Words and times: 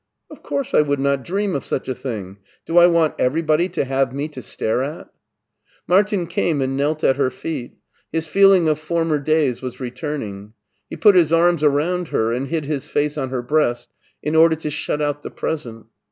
Of 0.31 0.41
course 0.41 0.73
I 0.73 0.81
would 0.81 0.99
not 0.99 1.21
dream 1.23 1.53
of 1.53 1.63
such 1.63 1.87
a 1.87 1.93
thing! 1.93 2.37
Do 2.65 2.79
I 2.79 2.87
want 2.87 3.13
everybody 3.19 3.69
to 3.69 3.85
have 3.85 4.15
me 4.15 4.27
to 4.29 4.41
stare 4.41 4.81
at?" 4.81 5.09
Martin 5.87 6.25
came 6.25 6.59
and 6.59 6.75
knelt 6.75 7.03
at 7.03 7.17
her 7.17 7.29
feet. 7.29 7.77
His 8.11 8.25
feeling 8.25 8.67
of 8.67 8.79
former 8.79 9.19
days 9.19 9.61
was 9.61 9.79
returning. 9.79 10.53
He 10.89 10.97
put 10.97 11.13
his 11.13 11.31
arms 11.31 11.63
around 11.63 12.07
her 12.07 12.33
and 12.33 12.47
hid 12.47 12.65
his 12.65 12.87
face 12.87 13.15
on 13.15 13.29
her 13.29 13.43
breast 13.43 13.93
in 14.23 14.35
order 14.35 14.55
to 14.55 14.71
shut 14.71 15.03
out 15.03 15.21
the 15.21 15.29
present. 15.29 15.85